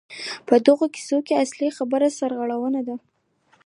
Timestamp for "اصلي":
1.43-1.69